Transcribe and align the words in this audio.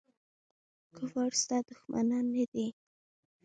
کفار 0.97 1.31
ستا 1.41 1.57
دښمنان 1.69 2.25
نه 2.35 2.45
دي. 2.51 2.67